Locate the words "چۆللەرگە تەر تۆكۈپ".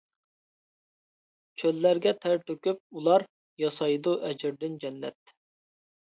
1.63-2.81